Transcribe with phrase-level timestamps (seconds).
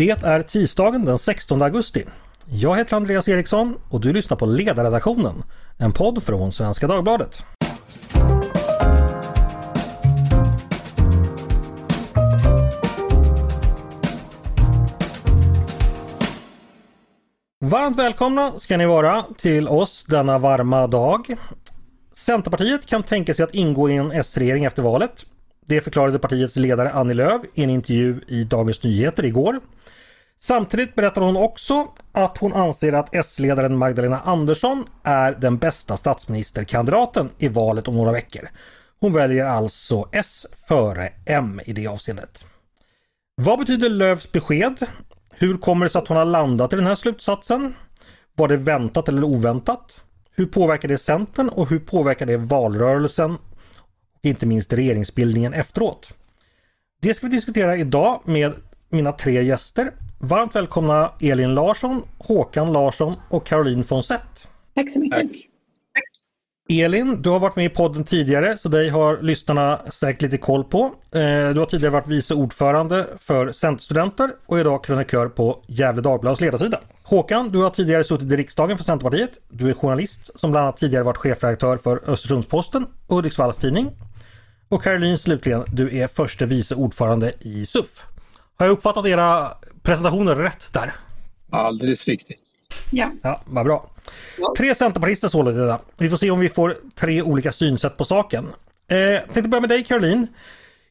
[0.00, 2.04] Det är tisdagen den 16 augusti.
[2.44, 5.42] Jag heter Andreas Eriksson och du lyssnar på Ledarredaktionen,
[5.78, 7.42] en podd från Svenska Dagbladet.
[17.64, 21.26] Varmt välkomna ska ni vara till oss denna varma dag.
[22.14, 25.26] Centerpartiet kan tänka sig att ingå i en S-regering efter valet.
[25.70, 29.60] Det förklarade partiets ledare Annie Lööf i en intervju i Dagens Nyheter igår.
[30.38, 37.30] Samtidigt berättar hon också att hon anser att S-ledaren Magdalena Andersson är den bästa statsministerkandidaten
[37.38, 38.48] i valet om några veckor.
[39.00, 42.44] Hon väljer alltså S före M i det avseendet.
[43.34, 44.86] Vad betyder Lööfs besked?
[45.30, 47.74] Hur kommer det sig att hon har landat i den här slutsatsen?
[48.34, 50.00] Var det väntat eller oväntat?
[50.36, 53.38] Hur påverkar det Centern och hur påverkar det valrörelsen?
[54.20, 56.12] Och inte minst regeringsbildningen efteråt.
[57.00, 58.52] Det ska vi diskutera idag med
[58.88, 59.90] mina tre gäster.
[60.18, 64.46] Varmt välkomna Elin Larsson, Håkan Larsson och Caroline von Sett.
[64.74, 65.18] Tack så mycket.
[65.18, 65.50] Tack.
[66.70, 70.64] Elin, du har varit med i podden tidigare så dig har lyssnarna säkert lite koll
[70.64, 70.84] på.
[70.84, 76.40] Eh, du har tidigare varit vice ordförande för Centerstudenter och idag krönikör på Gefle Dagblads
[76.40, 76.80] ledarsida.
[77.02, 79.30] Håkan, du har tidigare suttit i riksdagen för Centerpartiet.
[79.48, 83.90] Du är journalist som bland annat tidigare varit chefredaktör för Östersundsposten och Hudiksvalls Tidning.
[84.70, 88.02] Och Caroline slutligen, du är förste vice ordförande i SUF.
[88.56, 89.48] Har jag uppfattat era
[89.82, 90.94] presentationer rätt där?
[91.50, 92.40] Alldeles riktigt.
[92.90, 93.10] Ja.
[93.22, 93.90] Ja, vad bra.
[94.56, 95.82] Tre centerpartister således.
[95.96, 98.44] Vi får se om vi får tre olika synsätt på saken.
[98.88, 100.26] Eh, tänkte börja med dig Caroline.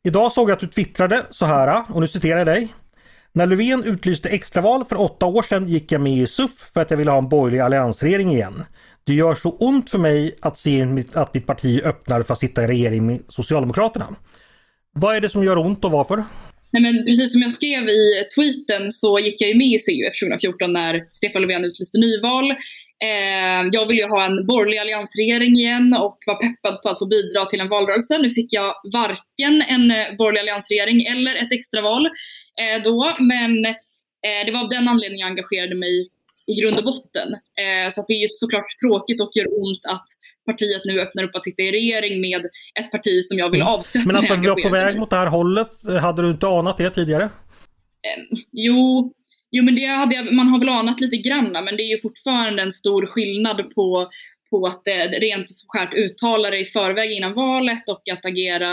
[0.04, 2.74] Idag såg jag att du twittrade så här, och nu citerar jag dig.
[3.32, 6.92] När Löfven utlyste extraval för åtta år sedan gick jag med i SUF för att
[6.92, 8.64] jag ville ha en borgerlig alliansregering igen.
[9.03, 10.81] Det gör så ont för mig att se
[11.14, 14.08] att mitt parti öppnar för att sitta i regering med Socialdemokraterna.
[14.94, 16.23] Vad är det som gör ont och varför?
[16.72, 20.20] Nej, men precis som jag skrev i tweeten så gick jag ju med i CUF
[20.20, 22.52] 2014 när Stefan Löfven utlyste nyval.
[23.03, 27.05] Eh, jag ville ju ha en borgerlig alliansregering igen och var peppad på att få
[27.05, 28.17] bidra till en valrörelse.
[28.17, 32.05] Nu fick jag varken en eh, borgerlig alliansregering eller ett extraval
[32.61, 36.09] eh, då, men eh, det var av den anledningen jag engagerade mig
[36.49, 37.33] i grund och botten.
[37.33, 40.08] Eh, så att det är ju såklart tråkigt och gör ont att
[40.45, 42.45] partiet nu öppnar upp att sitta i regering med
[42.80, 43.73] ett parti som jag vill mm.
[43.73, 44.08] avsätta.
[44.08, 45.71] Men att vi var på väg mot det här hållet,
[46.02, 47.23] hade du inte anat det tidigare?
[47.23, 49.14] Eh, jo,
[49.52, 52.02] jo, men det hade jag, man har väl anat lite grann, men det är ju
[52.02, 54.09] fortfarande en stor skillnad på,
[54.49, 58.71] på att eh, rent skärt uttala det i förväg innan valet och att agera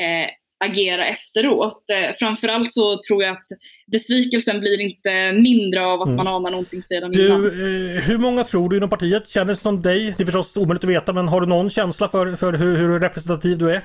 [0.00, 0.28] eh,
[0.64, 1.84] agera efteråt.
[1.90, 3.46] Eh, framförallt så tror jag att
[3.92, 6.16] besvikelsen blir inte mindre av att mm.
[6.16, 7.44] man anar någonting sedan du, innan.
[7.44, 10.14] Eh, hur många tror du inom partiet känner som dig?
[10.16, 13.00] Det är förstås omöjligt att veta men har du någon känsla för, för hur, hur
[13.00, 13.82] representativ du är?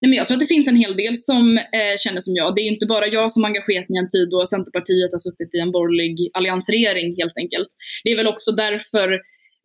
[0.00, 2.54] Nej, men jag tror att det finns en hel del som eh, känner som jag.
[2.54, 5.54] Det är inte bara jag som engagerat mig i en tid då Centerpartiet har suttit
[5.54, 7.68] i en borgerlig alliansregering helt enkelt.
[8.04, 9.08] Det är väl också därför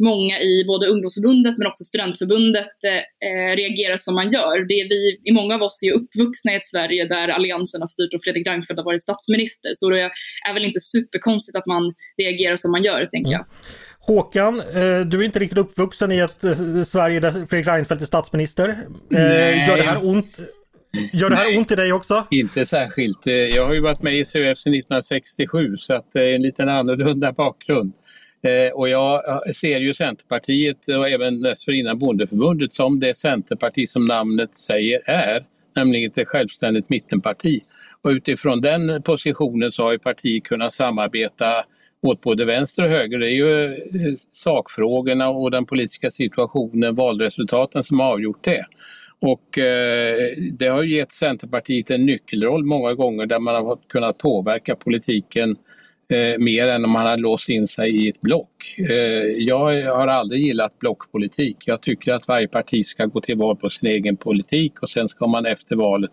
[0.04, 4.68] många i både ungdomsförbundet men också studentförbundet eh, reagerar som man gör.
[4.68, 7.82] Det är vi, i många av oss är ju uppvuxna i ett Sverige där alliansen
[7.82, 9.72] har styrt och Fredrik Reinfeldt har varit statsminister.
[9.76, 10.12] Så det
[10.50, 13.42] är väl inte superkonstigt att man reagerar som man gör, tänker jag.
[13.42, 13.52] Mm.
[14.00, 18.08] Håkan, eh, du är inte riktigt uppvuxen i ett eh, Sverige där Fredrik Reinfeldt är
[18.08, 18.70] statsminister.
[18.70, 18.76] Eh,
[19.10, 19.68] Nej.
[19.68, 20.40] Gör det här ont?
[21.14, 22.28] Gör det här Nej, ont i dig också?
[22.32, 23.26] Inte särskilt.
[23.26, 26.70] Jag har ju varit med i CUF sedan 1967 så att det är en liten
[26.70, 27.94] annorlunda bakgrund.
[28.44, 29.22] Eh, och jag
[29.56, 35.44] ser ju Centerpartiet och även dessförinnan Bondeförbundet som det Centerparti som namnet säger är,
[35.76, 37.60] nämligen ett självständigt mittenparti.
[38.02, 41.64] Och utifrån den positionen så har ju partiet kunnat samarbeta
[42.02, 43.20] åt både vänster och höger.
[43.20, 43.74] Det är ju eh,
[44.34, 48.66] sakfrågorna och den politiska situationen, valresultaten som har avgjort det.
[49.20, 50.18] Och eh,
[50.60, 55.56] det har gett Centerpartiet en nyckelroll många gånger där man har kunnat påverka politiken
[56.12, 58.76] eh, mer än om man hade låst in sig i ett block.
[58.90, 58.96] Eh,
[59.38, 61.58] jag har aldrig gillat blockpolitik.
[61.66, 65.08] Jag tycker att varje parti ska gå till val på sin egen politik och sen
[65.08, 66.12] ska man efter valet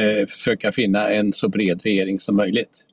[0.00, 2.86] eh, försöka finna en så bred regering som möjligt.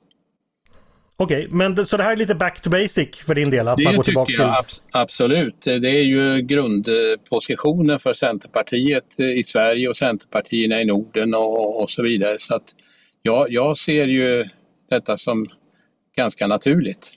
[1.22, 3.68] Okej, okay, men så det här är lite back to basic för din del?
[3.68, 4.78] Att det man går tycker jag till...
[4.92, 5.62] absolut.
[5.64, 12.04] Det är ju grundpositionen för Centerpartiet i Sverige och Centerpartierna i Norden och, och så
[12.04, 12.38] vidare.
[12.40, 12.76] Så att
[13.22, 14.46] ja, jag ser ju
[14.90, 15.48] detta som
[16.20, 17.12] ganska naturligt.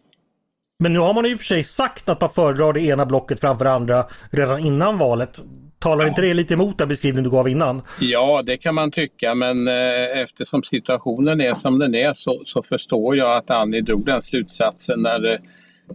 [0.79, 3.65] Men nu har man och för sig sagt att man föredrar det ena blocket framför
[3.65, 5.41] det andra redan innan valet.
[5.79, 6.09] Talar ja.
[6.09, 7.83] inte det lite emot den beskrivning du gav innan?
[8.01, 12.63] Ja, det kan man tycka, men eh, eftersom situationen är som den är så, så,
[12.63, 15.33] förstår jag att Annie drog den slutsatsen när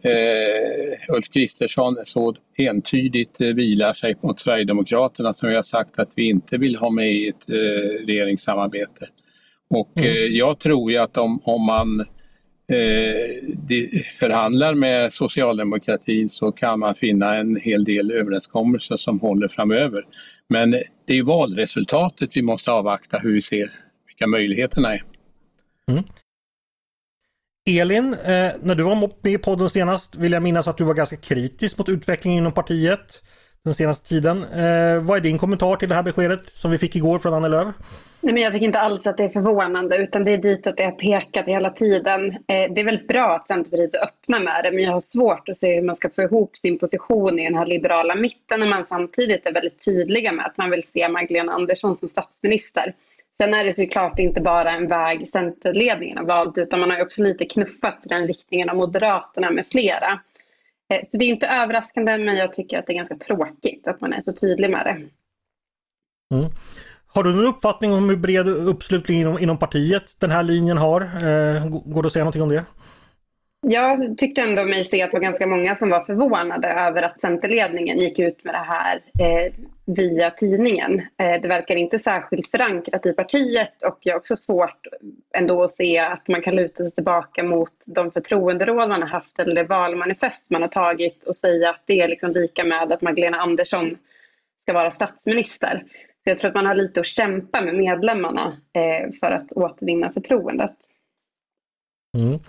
[0.04, 6.10] eh, Ulf Kristersson så entydigt eh, vilar sig mot Sverigedemokraterna som vi har sagt att
[6.16, 9.08] vi inte vill ha med i ett eh, regeringssamarbete.
[9.70, 10.10] Och mm.
[10.10, 12.06] Eh, jag tror ju att om, om man
[12.72, 20.06] eh, förhandlar med socialdemokratin så kan man finna en hel del överenskommelser som håller framöver.
[20.50, 20.72] Men
[21.06, 23.72] det är valresultatet vi måste avvakta hur vi ser
[24.08, 25.04] vilka möjligheterna är.
[25.92, 26.04] Mm.
[27.70, 30.94] Elin, eh, när du var med i podden senast vill jag minnas att du var
[30.94, 33.24] ganska kritisk mot utvecklingen inom partiet
[33.64, 34.38] den senaste tiden.
[34.44, 37.48] Eh, vad är din kommentar till det här beskedet som vi fick igår från Annie
[37.48, 37.76] Lööf?
[38.22, 40.84] Nej, men jag tycker inte alls att det är förvånande utan det är ditåt det
[40.84, 42.32] har pekat hela tiden.
[42.32, 45.50] Eh, det är väldigt bra att Centerpartiet är öppna med det men jag har svårt
[45.50, 48.68] att se hur man ska få ihop sin position i den här liberala mitten när
[48.68, 52.94] man samtidigt är väldigt tydliga med att man vill se Magdalena Andersson som statsminister.
[53.38, 57.24] Sen är det såklart inte bara en väg Centerledningen har valt utan man har också
[57.24, 60.20] lite knuffat i den riktningen av Moderaterna med flera.
[60.94, 64.02] Eh, så det är inte överraskande men jag tycker att det är ganska tråkigt att
[64.02, 64.98] man är så tydlig med det.
[66.36, 66.52] Mm.
[67.08, 71.02] Har du någon uppfattning om hur bred uppslutning inom, inom partiet den här linjen har?
[71.02, 72.66] Eh, går det att säga någonting om det?
[73.62, 77.22] Jag tyckte ändå mig se att det var ganska många som var förvånade över att
[77.22, 79.54] Centerledningen gick ut med det här eh,
[79.86, 81.00] via tidningen.
[81.00, 84.88] Eh, det verkar inte särskilt förankrat i partiet och jag har också svårt
[85.38, 89.40] ändå att se att man kan luta sig tillbaka mot de förtroenderåd man har haft
[89.40, 93.02] eller det valmanifest man har tagit och säga att det är liksom lika med att
[93.02, 93.98] Magdalena Andersson
[94.64, 95.84] ska vara statsminister.
[96.24, 100.12] Så jag tror att man har lite att kämpa med medlemmarna eh, för att återvinna
[100.12, 100.76] förtroendet.
[102.18, 102.40] Mm.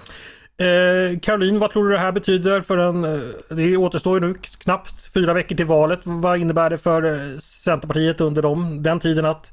[0.60, 3.04] Eh, Caroline, vad tror du det här betyder för en...
[3.04, 6.00] Eh, det återstår ju nu knappt fyra veckor till valet.
[6.04, 9.50] Vad innebär det för eh, Centerpartiet under dem, den tiden att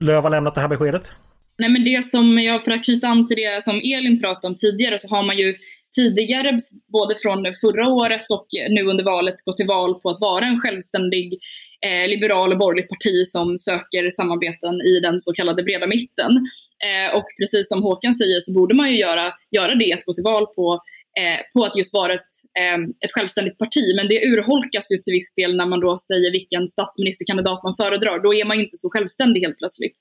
[0.00, 1.10] Löv har lämnat det här beskedet?
[1.58, 4.56] Nej men det som jag, för att knyta an till det som Elin pratade om
[4.56, 5.54] tidigare, så har man ju
[5.96, 6.58] tidigare,
[6.92, 10.44] både från förra året och eh, nu under valet, gått till val på att vara
[10.44, 11.38] en självständig
[11.86, 16.46] eh, liberal och borgerligt parti som söker samarbeten i den så kallade breda mitten.
[16.86, 20.14] Eh, och precis som Håkan säger så borde man ju göra, göra det, att gå
[20.14, 20.80] till val på,
[21.20, 23.84] eh, på att just vara ett, eh, ett självständigt parti.
[23.96, 28.22] Men det urholkas ju till viss del när man då säger vilken statsministerkandidat man föredrar.
[28.22, 29.98] Då är man ju inte så självständig helt plötsligt.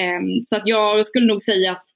[0.00, 1.86] Eh, så att jag skulle nog säga att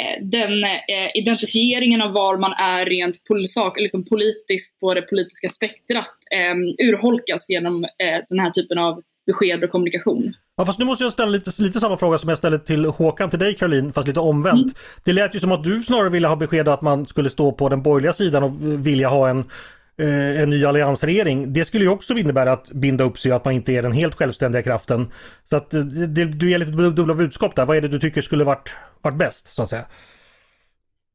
[0.00, 5.48] Eh, den eh, identifieringen av var man är rent polisak, liksom politiskt på det politiska
[5.48, 10.34] spektrat eh, urholkas genom eh, den här typen av besked och kommunikation.
[10.56, 13.30] Ja fast nu måste jag ställa lite, lite samma fråga som jag ställde till Håkan
[13.30, 14.62] till dig Caroline, fast lite omvänt.
[14.62, 14.74] Mm.
[15.04, 17.68] Det lät ju som att du snarare ville ha besked att man skulle stå på
[17.68, 18.52] den borgerliga sidan och
[18.86, 19.38] vilja ha en
[19.98, 21.52] eh, en ny alliansregering.
[21.52, 24.14] Det skulle ju också innebära att binda upp sig att man inte är den helt
[24.14, 25.06] självständiga kraften.
[25.50, 27.66] Så att det, du ger lite dubbla budskap där.
[27.66, 28.70] Vad är det du tycker skulle varit,
[29.02, 29.86] varit bäst så att säga?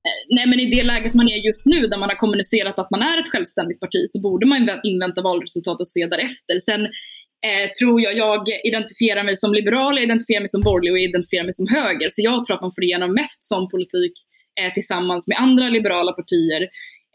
[0.07, 2.91] Eh, nej men i det läget man är just nu där man har kommunicerat att
[2.91, 6.59] man är ett självständigt parti så borde man invänta valresultatet och se därefter.
[6.59, 6.87] Sen
[7.47, 11.09] eh, tror jag, jag identifierar mig som liberal, jag identifierar mig som borgerlig och jag
[11.09, 12.09] identifierar mig som höger.
[12.09, 14.13] Så jag tror att man får igenom mest sån politik
[14.61, 16.61] eh, tillsammans med andra liberala partier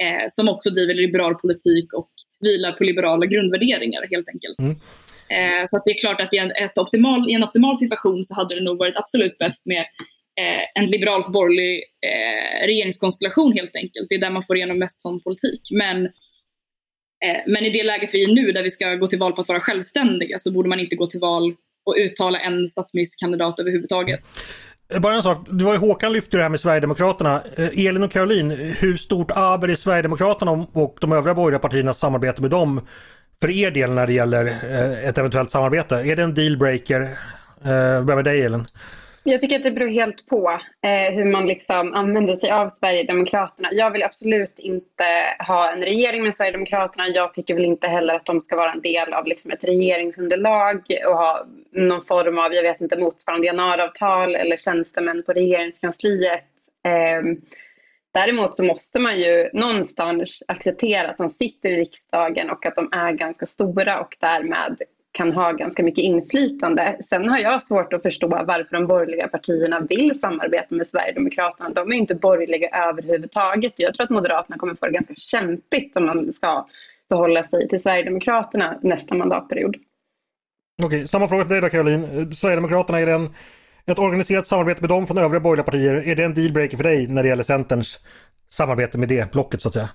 [0.02, 4.58] eh, som också driver liberal politik och vilar på liberala grundvärderingar helt enkelt.
[4.58, 4.76] Mm.
[5.28, 8.34] Eh, så att det är klart att i en, optimal, i en optimal situation så
[8.34, 9.84] hade det nog varit absolut bäst med
[10.40, 14.06] eh, en liberalt borgerlig eh, regeringskonstellation helt enkelt.
[14.08, 15.60] Det är där man får igenom mest sån politik.
[15.70, 16.08] Men,
[17.24, 19.40] Eh, men i det läget vi är nu där vi ska gå till val på
[19.40, 21.54] att vara självständiga så borde man inte gå till val
[21.86, 24.20] och uttala en statsministerkandidat överhuvudtaget.
[24.94, 27.42] Eh, bara en sak, det var ju Håkan lyfte det här med Sverigedemokraterna.
[27.56, 32.42] Eh, Elin och Caroline, hur stort aber är Sverigedemokraterna och de övriga borgerliga partiernas samarbete
[32.42, 32.80] med dem
[33.40, 34.46] för er del när det gäller
[35.08, 35.94] ett eventuellt samarbete?
[35.94, 37.18] Är det en dealbreaker?
[38.04, 38.64] Vem med dig Elin.
[39.28, 40.50] Jag tycker att det beror helt på
[40.82, 43.68] eh, hur man liksom använder sig av Sverigedemokraterna.
[43.72, 45.04] Jag vill absolut inte
[45.48, 47.08] ha en regering med Sverigedemokraterna.
[47.08, 50.82] Jag tycker väl inte heller att de ska vara en del av liksom ett regeringsunderlag
[51.06, 56.44] och ha någon form av, jag vet inte, motsvarande januariavtal eller tjänstemän på regeringskansliet.
[56.84, 57.22] Eh,
[58.14, 62.88] däremot så måste man ju någonstans acceptera att de sitter i riksdagen och att de
[62.92, 64.82] är ganska stora och därmed
[65.16, 66.96] kan ha ganska mycket inflytande.
[67.08, 71.70] Sen har jag svårt att förstå varför de borgerliga partierna vill samarbeta med Sverigedemokraterna.
[71.70, 73.72] De är inte borgerliga överhuvudtaget.
[73.76, 76.66] Jag tror att Moderaterna kommer få det ganska kämpigt om man ska
[77.08, 79.76] förhålla sig till Sverigedemokraterna nästa mandatperiod.
[80.82, 82.32] Okej, samma fråga till dig då Caroline.
[82.32, 83.34] Sverigedemokraterna, är det en,
[83.86, 85.94] ett organiserat samarbete med dem från övriga borgerliga partier?
[85.94, 87.98] Är det en dealbreaker för dig när det gäller Centerns
[88.48, 89.88] samarbete med det blocket så att säga?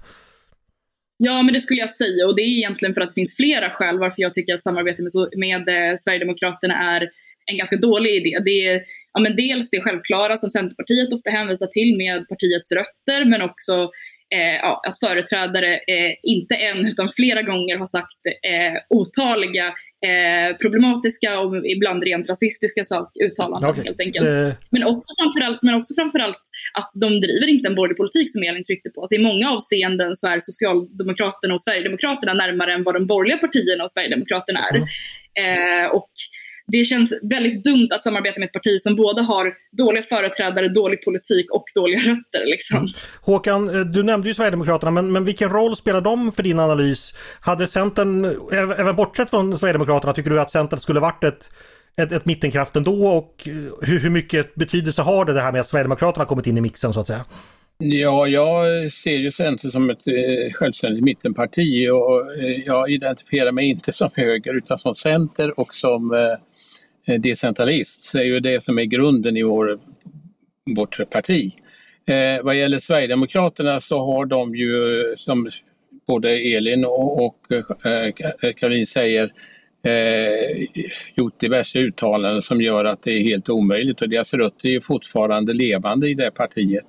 [1.23, 3.69] Ja, men det skulle jag säga och det är egentligen för att det finns flera
[3.69, 7.09] skäl varför jag tycker att samarbete med, med eh, Sverigedemokraterna är
[7.45, 8.39] en ganska dålig idé.
[8.45, 13.25] Det är ja, men dels det självklara som Centerpartiet ofta hänvisar till med partiets rötter
[13.25, 13.91] men också
[14.35, 19.73] eh, ja, att företrädare eh, inte en utan flera gånger har sagt eh, otaliga
[20.09, 23.83] eh, problematiska och ibland rent rasistiska sak, uttalanden okay.
[23.83, 24.27] helt enkelt.
[24.27, 24.51] Uh...
[24.69, 26.41] Men, också framförallt, men också framförallt
[26.73, 29.07] att de driver inte en borgerlig politik som Elin tryckte på.
[29.07, 33.83] Så I många avseenden så är Socialdemokraterna och Sverigedemokraterna närmare än vad de borgerliga partierna
[33.83, 34.75] och Sverigedemokraterna är.
[34.75, 34.87] Mm.
[35.43, 36.11] Eh, och
[36.67, 41.03] det känns väldigt dumt att samarbeta med ett parti som både har dåliga företrädare, dålig
[41.03, 42.45] politik och dåliga rötter.
[42.45, 42.87] Liksom.
[43.21, 47.13] Håkan, eh, du nämnde ju Sverigedemokraterna, men, men vilken roll spelar de för din analys?
[47.39, 51.49] Hade Centern, även bortsett från Sverigedemokraterna, tycker du att Centern skulle varit ett
[51.95, 55.61] ett, ett mittenkraft ändå och eh, hur, hur mycket betydelse har det, det här med
[55.61, 57.25] att Sverigedemokraterna kommit in i mixen så att säga?
[57.77, 63.65] Ja, jag ser ju Centern som ett eh, självständigt mittenparti och eh, jag identifierar mig
[63.65, 66.37] inte som höger utan som center och som eh, Eh,
[67.05, 68.13] Eh, decentralist.
[68.13, 69.79] Det är ju det som är grunden i vår,
[70.75, 71.53] vårt parti.
[72.05, 75.49] Eh, vad gäller Sverigedemokraterna så har de ju, som
[76.07, 78.05] både Elin och, och eh,
[78.43, 79.31] eh Caroline säger,
[79.83, 80.67] eh,
[81.15, 85.53] gjort diverse uttalanden som gör att det är helt omöjligt och deras rötter är fortfarande
[85.53, 86.85] levande i det partiet.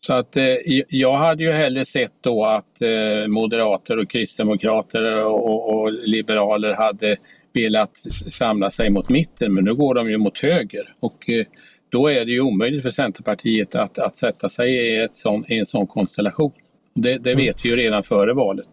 [0.00, 0.56] Så att eh,
[0.88, 7.16] jag hade ju hellre sett då att eh, moderater och kristdemokrater och, och liberaler hade
[7.52, 7.96] velat
[8.32, 11.46] samla sig mot mitten men nu går de ju mot höger och eh,
[11.88, 15.58] då är det ju omöjligt för Centerpartiet att, att sätta sig i, ett sån, i
[15.58, 16.52] en sån konstellation.
[16.94, 18.68] Det, det vet vi ju redan före valet.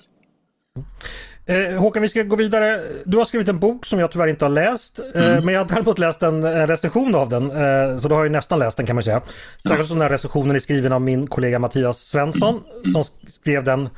[1.47, 2.79] Eh, Håkan, vi ska gå vidare.
[3.05, 4.99] Du har skrivit en bok som jag tyvärr inte har läst.
[5.15, 5.45] Eh, mm.
[5.45, 7.43] Men jag har däremot läst en, en recension av den.
[7.43, 9.21] Eh, så då har jag nästan läst den kan man säga.
[9.63, 12.63] Särskilt som den här recensionen är skriven av min kollega Mattias Svensson.
[12.93, 13.89] Som skrev den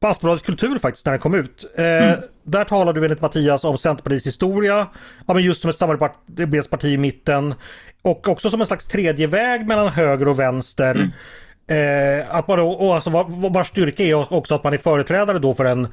[0.00, 1.64] på Aftonbladets Kultur faktiskt när den kom ut.
[1.78, 2.18] Eh, mm.
[2.42, 4.86] Där talar du enligt Mattias om Centerpartiets historia,
[5.26, 7.54] ja, men just som ett samarbetsparti i mitten
[8.02, 10.94] och också som en slags tredje väg mellan höger och vänster.
[10.94, 12.20] Mm.
[12.20, 15.38] Eh, att man då, och alltså var, vars styrka är också att man är företrädare
[15.38, 15.90] då för en eh,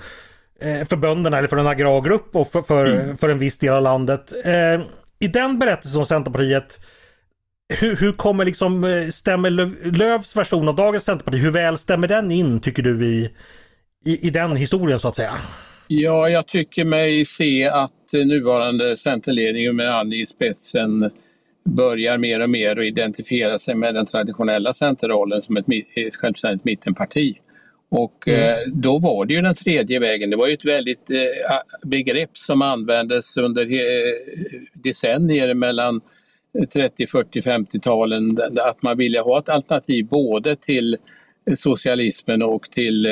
[0.89, 3.17] för bönderna eller för en agrargrupp och för, för, mm.
[3.17, 4.33] för en viss del av landet.
[4.45, 4.81] Eh,
[5.19, 6.79] I den berättelsen om Centerpartiet
[7.79, 9.49] hur, hur kommer liksom, eh, stämmer
[9.97, 13.29] Lövs version av dagens Centerparti, hur väl stämmer den in tycker du i,
[14.05, 15.33] i, i den historien så att säga?
[15.87, 21.11] Ja, jag tycker mig se att nuvarande centerledningen med Annie i spetsen
[21.65, 25.65] börjar mer och mer att identifiera sig med den traditionella centerrollen som ett,
[25.95, 27.35] ett självständigt mittenparti.
[27.95, 28.49] Och mm.
[28.49, 30.29] eh, då var det ju den tredje vägen.
[30.29, 33.67] Det var ju ett väldigt eh, begrepp som användes under
[34.73, 36.01] decennier mellan
[36.73, 38.39] 30, 40, 50-talen.
[38.69, 40.97] Att man ville ha ett alternativ både till
[41.55, 43.11] socialismen och till eh,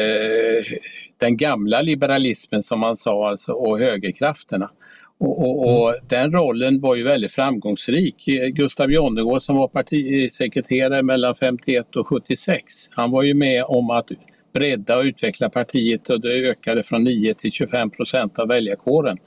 [1.17, 4.69] den gamla liberalismen som man sa alltså, och högerkrafterna.
[5.17, 6.01] Och, och, och mm.
[6.09, 8.25] Den rollen var ju väldigt framgångsrik.
[8.53, 14.11] Gustav Jonnergård som var partisekreterare mellan 51 och 76, han var ju med om att
[14.53, 19.17] bredda och utveckla partiet och det ökade från 9 till 25 procent av väljarkåren.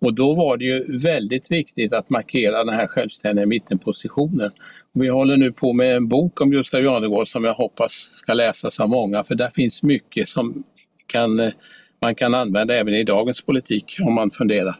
[0.00, 4.50] Och då var det ju väldigt viktigt att markera den här självständiga mittenpositionen.
[4.92, 8.80] Vi håller nu på med en bok om Gustav Janegård som jag hoppas ska läsas
[8.80, 10.64] av många för där finns mycket som
[11.06, 11.52] kan, eh,
[12.00, 14.76] man kan använda även i dagens politik om man funderar.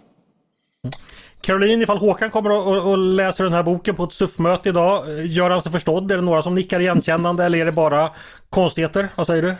[1.40, 5.32] Caroline, ifall Håkan kommer och, och, läser den här boken på ett SUF-möte idag, eh,
[5.37, 6.12] gör han sig förstådd?
[6.12, 8.11] Är det några som nickar igenkännande eller är det bara
[8.50, 9.09] konstigheter?
[9.16, 9.54] Vad säger du?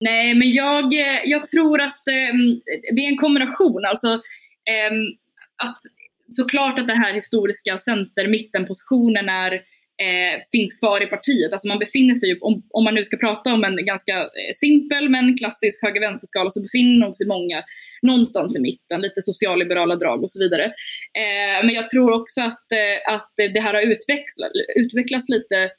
[0.00, 2.34] Nej, men jag, eh, jag tror att eh,
[2.94, 3.84] det är en kombination.
[3.88, 4.12] Alltså,
[4.70, 4.92] eh,
[5.56, 5.78] att
[6.28, 9.60] såklart att den här historiska center-mittenpositionen är,
[10.02, 11.52] eh, finns kvar i partiet.
[11.52, 15.08] Alltså man befinner sig, om, om man nu ska prata om en ganska eh, simpel
[15.08, 17.62] men klassisk höger-vänster-skala så befinner sig många
[18.02, 20.64] någonstans i mitten, lite socialliberala drag och så vidare.
[21.22, 25.70] Eh, men jag tror också att, eh, att det här har utvecklats, utvecklats lite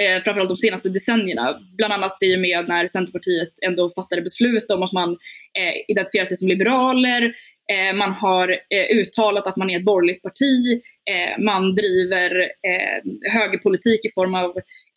[0.00, 1.60] eh, framförallt de senaste decennierna.
[1.76, 5.10] Bland annat i och med när Centerpartiet ändå fattade beslut om att man
[5.58, 7.34] eh, identifierar sig som liberaler.
[7.72, 10.82] Eh, man har eh, uttalat att man är ett borgerligt parti.
[11.10, 14.50] Eh, man driver eh, högerpolitik i form av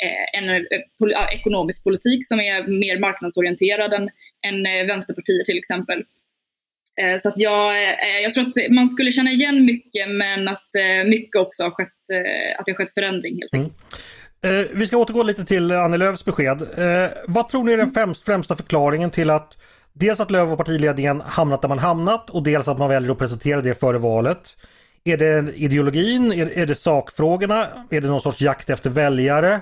[0.04, 0.62] eh, en eh,
[1.00, 4.10] pol ekonomisk politik som är mer marknadsorienterad än,
[4.48, 6.04] än eh, vänsterpartier till exempel.
[7.02, 7.76] Eh, så att jag,
[8.24, 10.70] jag tror att man skulle känna igen mycket men att
[11.06, 11.88] mycket också har skett,
[12.58, 13.76] att det har skett förändring helt enkelt.
[14.44, 14.68] Mm.
[14.80, 16.62] Vi ska återgå lite till Annie Lööfs besked.
[17.28, 17.92] Vad tror ni är den
[18.26, 19.58] främsta förklaringen till att
[19.96, 23.18] dels att Lööf och partiledningen hamnat där man hamnat och dels att man väljer att
[23.18, 24.58] presentera det före valet?
[25.04, 26.32] Är det ideologin?
[26.32, 27.66] Är, är det sakfrågorna?
[27.90, 29.62] Är det någon sorts jakt efter väljare?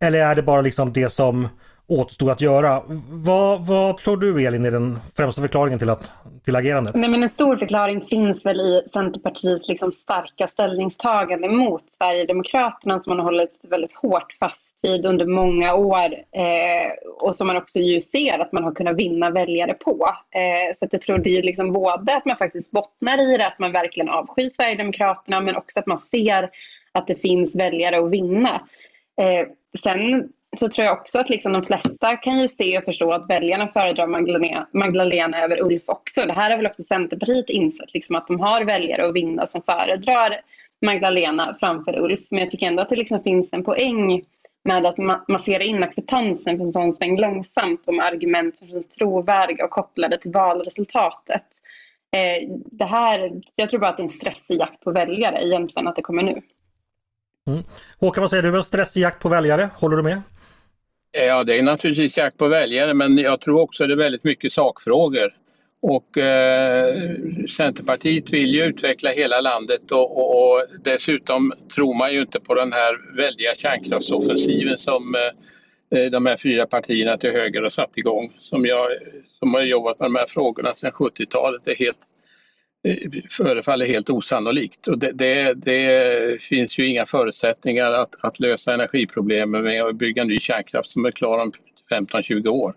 [0.00, 1.48] Eller är det bara liksom det som
[1.86, 2.82] återstod att göra.
[3.10, 6.12] Vad, vad tror du Elin är den främsta förklaringen till, att,
[6.44, 6.94] till agerandet?
[6.94, 13.10] Nej, men en stor förklaring finns väl i Centerpartiets liksom starka ställningstagande mot Sverigedemokraterna som
[13.10, 17.78] man har hållit väldigt hårt fast vid under många år eh, och som man också
[17.78, 20.08] ju ser att man har kunnat vinna väljare på.
[20.30, 23.46] Eh, så att jag tror det är liksom både att man faktiskt bottnar i det,
[23.46, 26.50] att man verkligen avskyr Sverigedemokraterna men också att man ser
[26.92, 28.60] att det finns väljare att vinna.
[29.20, 29.48] Eh,
[29.82, 33.30] sen så tror jag också att liksom de flesta kan ju se och förstå att
[33.30, 36.26] väljarna föredrar Magdalena, Magdalena över Ulf också.
[36.26, 39.62] Det här har väl också Centerpartiet insett, liksom att de har väljare att vinna som
[39.62, 40.40] föredrar
[40.86, 42.20] Magdalena framför Ulf.
[42.30, 44.24] Men jag tycker ändå att det liksom finns en poäng
[44.64, 48.68] med att ma massera in acceptansen för en sån sväng långsamt och med argument som
[48.68, 51.44] känns trovärdiga och kopplade till valresultatet.
[52.16, 55.88] Eh, det här, jag tror bara att det är en stressig jakt på väljare egentligen
[55.88, 56.42] att det kommer nu.
[57.46, 57.62] Mm.
[58.00, 58.56] Håkan, vad säger du?
[58.56, 60.22] En stressig jakt på väljare, håller du med?
[61.14, 64.24] Eh, ja, det är naturligtvis jakt på väljare men jag tror också det är väldigt
[64.24, 65.34] mycket sakfrågor.
[65.82, 66.94] Och eh,
[67.56, 72.54] Centerpartiet vill ju utveckla hela landet och, och, och, dessutom tror man ju inte på
[72.54, 77.98] den här väldiga kärnkraftsoffensiven som eh, eh de här fyra partierna till höger har satt
[77.98, 78.30] igång.
[78.38, 78.88] Som jag
[79.38, 81.98] som har jobbat med de här frågorna sedan 70-talet är helt
[83.30, 84.88] förefaller helt osannolikt.
[84.88, 90.24] Och det, det, det, finns ju inga förutsättningar att, att lösa energiproblemen med att bygga
[90.24, 91.52] ny kärnkraft som är klar om
[91.90, 92.74] 15-20 år.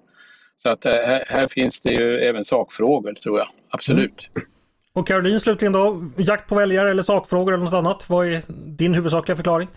[0.63, 4.29] Så att eh, här, här, finns det ju även sakfrågor tror jag, absolut.
[4.35, 4.47] Mm.
[4.93, 8.09] Och Caroline slutligen då, jakt på väljare eller sakfrågor eller något annat?
[8.09, 8.41] Vad är
[8.77, 9.67] din huvudsakliga förklaring?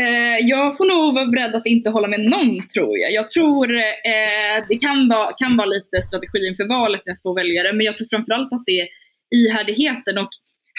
[0.00, 3.12] Eh, jag får nog vara beredd att inte hålla med någon tror jag.
[3.12, 7.72] Jag tror eh, det kan vara, kan vara lite strategi inför valet att få väljare
[7.72, 8.88] men jag tror framförallt att det är
[9.34, 10.28] ihärdigheten och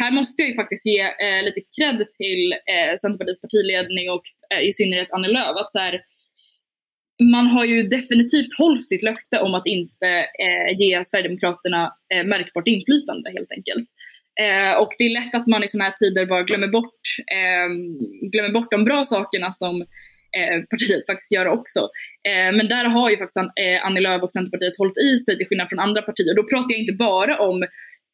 [0.02, 4.68] här måste jag ju faktiskt ge eh, lite cred till eh, Centerpartiets partiledning och eh,
[4.68, 6.02] i synnerhet Annie Lööf att så här,
[7.36, 10.10] man har ju definitivt hållit sitt löfte om att inte
[10.46, 13.88] eh, ge Sverigedemokraterna eh, märkbart inflytande helt enkelt.
[14.40, 17.02] Eh, och det är lätt att man i sådana här tider bara glömmer bort,
[17.38, 17.70] eh,
[18.32, 19.82] glömmer bort de bra sakerna som
[20.38, 21.80] eh, partiet faktiskt gör också.
[22.30, 25.48] Eh, men där har ju faktiskt eh, Annie Lööf och Centerpartiet hållit i sig till
[25.48, 26.36] skillnad från andra partier.
[26.36, 27.64] Då pratar jag inte bara om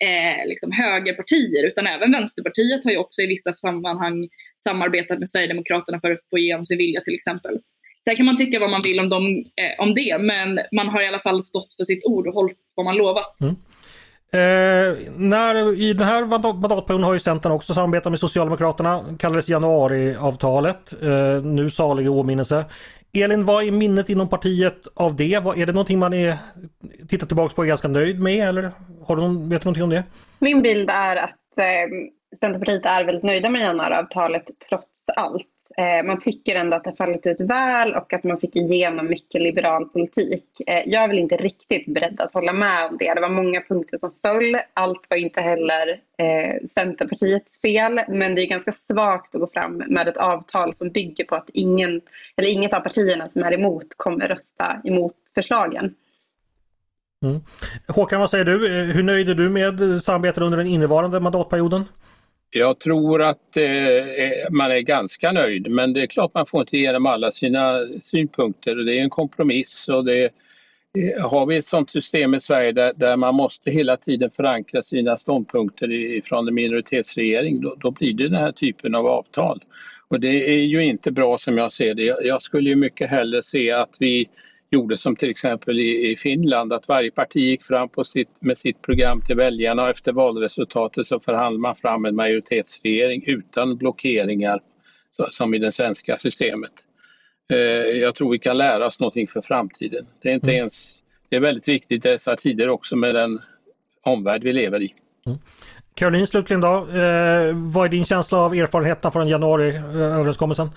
[0.08, 4.30] eh, liksom högerpartier utan även Vänsterpartiet har ju också i vissa sammanhang
[4.64, 7.60] samarbetat med Sverigedemokraterna för att få igenom sin vilja till exempel.
[8.08, 11.02] Sen kan man tycka vad man vill om, dem, eh, om det men man har
[11.02, 13.42] i alla fall stått för sitt ord och hållit vad man lovat.
[13.42, 13.56] Mm.
[14.34, 19.04] Eh, när, I den här mandatperioden har ju Centern också samarbetat med Socialdemokraterna.
[19.20, 21.04] Kallades januariavtalet.
[21.04, 22.66] Eh, nu salig åminnelse.
[23.14, 25.34] Elin, vad är minnet inom partiet av det?
[25.34, 26.36] Är det någonting man är,
[27.10, 28.48] tittar tillbaka på och är ganska nöjd med?
[28.48, 28.72] Eller
[29.06, 30.04] har du någon, vet du någonting om det?
[30.40, 35.48] Min bild är att eh, Centerpartiet är väldigt nöjda med januariavtalet trots allt.
[35.78, 39.08] Eh, man tycker ändå att det har fallit ut väl och att man fick igenom
[39.08, 40.46] mycket liberal politik.
[40.68, 43.14] Eh, jag är väl inte riktigt beredd att hålla med om det.
[43.14, 44.58] Det var många punkter som föll.
[44.74, 48.02] Allt var inte heller eh, Centerpartiets fel.
[48.08, 51.50] Men det är ganska svagt att gå fram med ett avtal som bygger på att
[51.54, 52.02] ingen,
[52.38, 55.96] eller inget av partierna som är emot kommer rösta emot förslagen.
[57.24, 57.42] Mm.
[57.88, 58.80] Håkan, vad säger du?
[58.80, 61.86] Eh, hur nöjd är du med samarbetet under den innevarande mandatperioden?
[62.56, 66.62] Jag tror att eh, eh, man är ganska nöjd men det är klart man får
[66.62, 68.76] inte igenom alla sina synpunkter.
[68.76, 72.94] Det är en kompromiss och det, eh, har vi ett sådant system i Sverige där,
[72.96, 78.30] där, man måste hela tiden förankra sina ståndpunkter från en minoritetsregering då, då, blir det
[78.30, 79.64] den här typen av avtal.
[80.08, 82.04] Och det är ju inte bra som jag ser det.
[82.04, 84.30] Jag, jag skulle ju mycket hellre se att vi
[84.74, 88.58] gjorde som till exempel i, i Finland, att varje parti gick fram på sitt, med
[88.58, 94.62] sitt program till väljarna och efter valresultatet så förhandlade man fram en majoritetsregering utan blockeringar
[95.32, 96.72] som i det svenska systemet.
[97.52, 97.58] Eh,
[98.02, 100.06] jag tror vi kan lära oss någonting för framtiden.
[100.22, 100.58] Det är inte mm.
[100.58, 103.40] ens, det är väldigt viktigt i dessa tider också med den
[104.04, 104.94] omvärld vi lever i.
[105.26, 105.40] Mm.
[105.96, 110.66] Caroline slutligen då, eh, vad är din känsla av erfarenheterna från januariöverenskommelsen?
[110.68, 110.74] Eh,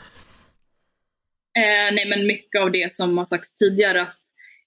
[1.57, 4.23] Eh, nej men mycket av det som har sagts tidigare att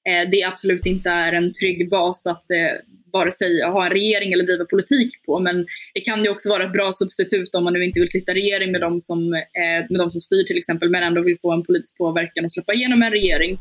[0.10, 2.72] eh, det absolut inte är en trygg bas att eh,
[3.14, 5.40] vare sig ha en regering eller driva politik på.
[5.40, 8.32] Men det kan ju också vara ett bra substitut om man nu inte vill sitta
[8.32, 11.40] i regering med de som, eh, med de som styr till exempel men ändå vill
[11.42, 13.60] få en politisk påverkan och släppa igenom en regering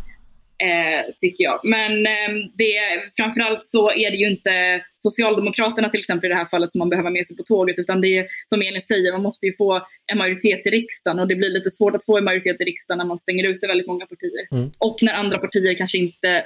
[0.66, 1.60] eh, tycker jag.
[1.64, 2.74] Men eh, det,
[3.16, 6.88] framförallt så är det ju inte Socialdemokraterna till exempel i det här fallet som man
[6.88, 9.86] behöver med sig på tåget utan det är som Elin säger, man måste ju få
[10.12, 12.98] en majoritet i riksdagen och det blir lite svårt att få en majoritet i riksdagen
[12.98, 14.44] när man stänger ute väldigt många partier.
[14.50, 14.70] Mm.
[14.80, 16.44] Och när andra partier kanske inte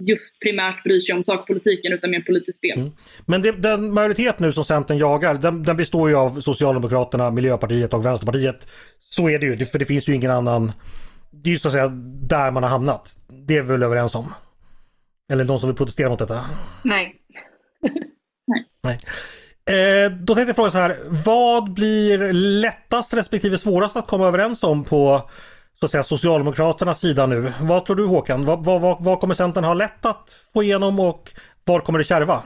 [0.00, 2.78] just primärt bryr sig om sakpolitiken utan mer politiskt spel.
[2.78, 2.92] Mm.
[3.26, 7.94] Men det, den majoritet nu som Centern jagar, den, den, består ju av Socialdemokraterna, Miljöpartiet
[7.94, 8.68] och Vänsterpartiet.
[9.00, 10.72] Så är det ju, för det finns ju ingen annan
[11.32, 11.88] det är ju så att säga
[12.28, 13.16] där man har hamnat.
[13.28, 14.34] Det är vi väl överens om?
[15.32, 16.44] Eller de som vill protestera mot detta?
[16.82, 17.14] Nej.
[17.82, 18.02] Nej.
[18.82, 18.98] Nej.
[19.70, 24.62] Eh, då tänkte jag fråga så här, vad blir lättast respektive svårast att komma överens
[24.62, 25.30] om på
[25.80, 27.52] så att säga Socialdemokraternas sida nu?
[27.60, 28.44] Vad tror du Håkan?
[28.44, 31.30] Vad, vad, vad, kommer Centern ha lätt att få igenom och
[31.64, 32.42] var kommer det kärva?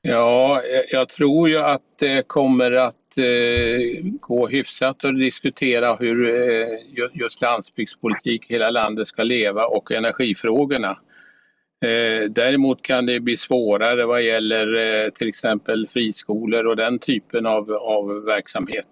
[0.00, 7.10] Ja, jag tror ju att det kommer att Eh, gå hyfsat och diskutera hur eh,
[7.12, 10.98] just landsbygdspolitik hela landet ska leva och energifrågorna.
[11.84, 17.72] Eh, däremot kan det bli svårare vad gäller till exempel friskolor och den typen av,
[17.72, 18.88] av verksamhet.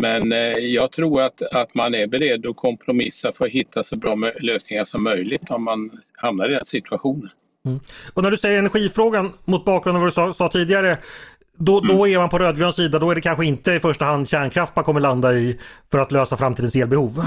[0.00, 0.30] Men
[0.72, 4.84] jag tror att, att man är beredd att kompromissa för att hitta så bra lösningar
[4.84, 7.30] som möjligt om man hamnar i den situationen.
[7.66, 7.80] Mm.
[8.14, 10.98] Och när du säger energifrågan mot bakgrund av vad du sa, sa tidigare.
[11.60, 11.96] Då, mm.
[11.96, 14.76] då är man på rödgrön sida, då är det kanske inte i första hand kärnkraft
[14.76, 15.58] man kommer landa i
[15.90, 17.22] för att lösa framtidens elbehov.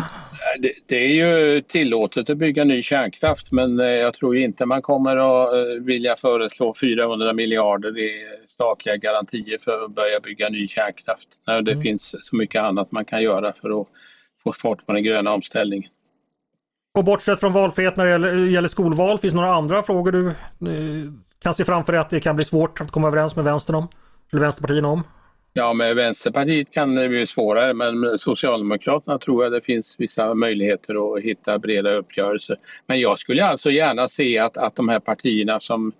[0.60, 4.82] Det, det är ju tillåtet att bygga ny kärnkraft men eh, jag tror inte man
[4.82, 10.68] kommer att eh, vilja föreslå 400 miljarder i statliga garantier för att börja bygga ny
[10.68, 11.28] kärnkraft.
[11.48, 11.82] När det mm.
[11.82, 13.88] finns så mycket annat man kan göra för att
[14.44, 15.90] få fart på den gröna omställningen.
[16.98, 20.28] Och bortsett från valfrihet när det gäller, gäller skolval, finns det några andra frågor du
[20.28, 20.34] eh,
[21.44, 23.88] kan se framför dig att det kan bli svårt att komma överens med vänstern om?
[24.32, 25.04] Eller vänsterpartierna om?
[25.54, 30.34] Ja, med Vänsterpartiet kan det bli svårare men med Socialdemokraterna tror jag det finns vissa
[30.34, 32.58] möjligheter att hitta breda uppgörelser.
[32.88, 35.92] Men jag skulle alltså gärna se att, att de här partierna som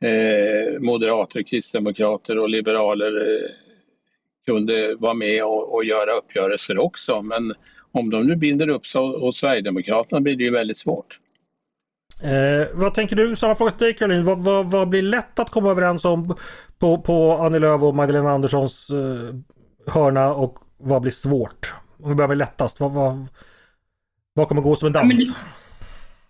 [0.00, 3.50] eh, moderater, kristdemokrater och liberaler eh,
[4.46, 7.22] kunde vara med och, och, göra uppgörelser också.
[7.22, 7.54] Men
[7.92, 11.18] om de nu binder upp sig hos Sverigedemokraterna blir det ju väldigt svårt.
[12.22, 13.36] Eh, vad tänker du?
[13.36, 14.24] Samma fråga till dig Caroline.
[14.24, 16.36] Vad, vad, vad, blir lätt att komma överens om
[16.78, 19.34] på, på Annie Lööf och Magdalena Anderssons eh,
[19.94, 21.72] hörna och vad blir svårt?
[22.02, 22.80] Om vi börjar med lättast.
[22.80, 23.26] Vad, vad,
[24.34, 25.02] vad kommer gå som en dans?
[25.02, 25.24] Ja, men det,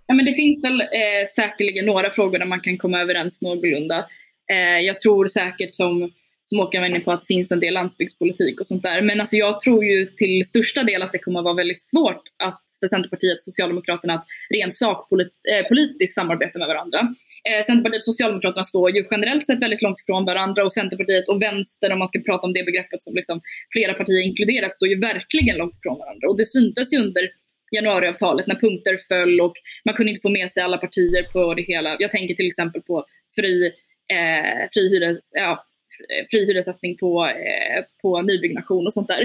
[0.07, 4.07] ja, men det finns väl eh, säkerligen några frågor där man kan komma överens någorlunda.
[4.53, 6.11] Eh, jag tror säkert som
[6.44, 9.03] som Håkan var inne på att det finns en del landsbygdspolitik och sånt där.
[9.03, 12.23] Men alltså jag tror ju till största del att det kommer att vara väldigt svårt
[12.44, 17.01] att för Centerpartiet och Socialdemokraterna att rent sakpolitiskt eh, samarbeta med varandra.
[17.49, 21.42] Eh, Centerpartiet och Socialdemokraterna står ju generellt sett väldigt långt ifrån varandra och Centerpartiet och
[21.42, 23.40] vänster, om man ska prata om det begreppet som liksom
[23.73, 26.29] flera partier inkluderat, står ju verkligen långt ifrån varandra.
[26.29, 27.31] Och det syntes ju under
[27.77, 31.62] januariavtalet när punkter föll och man kunde inte få med sig alla partier på det
[31.62, 31.97] hela.
[31.99, 33.66] Jag tänker till exempel på fri,
[34.12, 35.66] eh, fri hyres, ja,
[36.11, 39.23] eh, fri hyressättning på, eh, på nybyggnation och sånt där.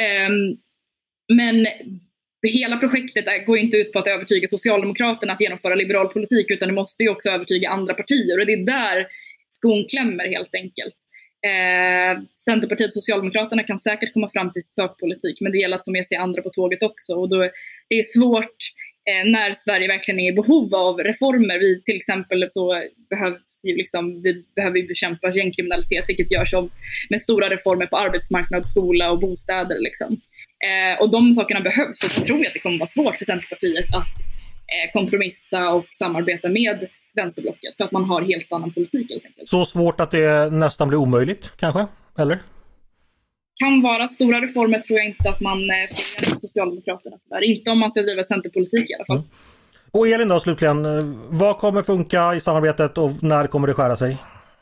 [0.00, 0.30] Eh,
[1.28, 1.66] men
[2.42, 6.74] hela projektet går inte ut på att övertyga Socialdemokraterna att genomföra liberal politik utan det
[6.74, 9.06] måste ju också övertyga andra partier och det är där
[9.48, 10.94] skon klämmer helt enkelt.
[11.46, 15.90] Eh, Centerpartiet och Socialdemokraterna kan säkert komma fram till sakpolitik men det gäller att få
[15.90, 17.50] med sig andra på tåget också och då är
[17.88, 18.58] det svårt
[19.10, 21.58] eh, när Sverige verkligen är i behov av reformer.
[21.58, 26.54] Vi, till exempel så behövs ju liksom, vi behöver bekämpa gängkriminalitet vilket görs
[27.10, 29.78] med stora reformer på arbetsmarknad, skola och bostäder.
[29.78, 30.20] Liksom.
[30.66, 33.24] Eh, och de sakerna behövs och så tror jag att det kommer vara svårt för
[33.24, 34.16] Centerpartiet att
[34.74, 39.48] eh, kompromissa och samarbeta med vänsterblocket för att man har helt annan politik helt enkelt.
[39.48, 41.86] Så svårt att det nästan blir omöjligt kanske?
[42.18, 42.38] Eller?
[43.58, 44.08] kan vara.
[44.08, 47.44] Stora reformer tror jag inte att man eh, får igenom Socialdemokraterna tyvärr.
[47.44, 49.16] Inte om man ska driva centerpolitik i alla fall.
[49.16, 49.28] Mm.
[49.90, 53.96] Och Elin då slutligen, eh, vad kommer funka i samarbetet och när kommer det skära
[53.96, 54.16] sig?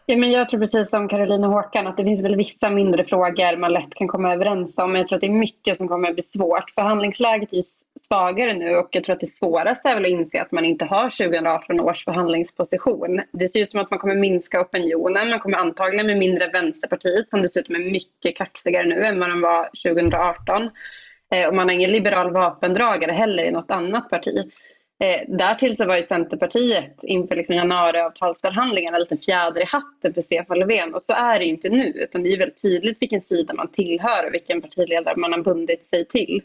[0.08, 3.04] Ja, men jag tror precis som Caroline och Håkan att det finns väl vissa mindre
[3.04, 4.92] frågor man lätt kan komma överens om.
[4.92, 6.70] Men jag tror att det är mycket som kommer att bli svårt.
[6.70, 7.62] Förhandlingsläget är ju
[8.00, 10.84] svagare nu och jag tror att det svåraste är väl att inse att man inte
[10.84, 13.20] har 2018 års förhandlingsposition.
[13.32, 15.30] Det ser ut som att man kommer minska opinionen.
[15.30, 19.40] Man kommer antagligen med mindre Vänsterpartiet som dessutom är mycket kaxigare nu än vad den
[19.40, 20.70] var 2018.
[21.34, 24.50] Eh, och man har ingen liberal vapendragare heller i något annat parti.
[25.04, 30.58] Eh, därtill så var ju Centerpartiet inför liksom januariavtalsförhandlingarna lite fjäder i hatten för Stefan
[30.58, 33.54] Löfven och så är det ju inte nu utan det är väldigt tydligt vilken sida
[33.54, 36.42] man tillhör och vilken partiledare man har bundit sig till.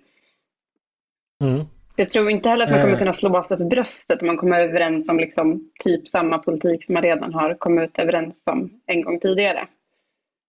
[1.44, 1.66] Mm.
[1.96, 3.00] Jag tror inte heller att man kommer eh.
[3.00, 6.94] kunna slå sig för bröstet om man kommer överens om liksom typ samma politik som
[6.94, 9.68] man redan har kommit överens om en gång tidigare.